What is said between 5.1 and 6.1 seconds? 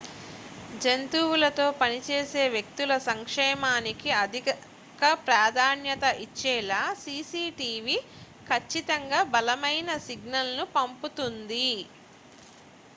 ప్రాధాన్యత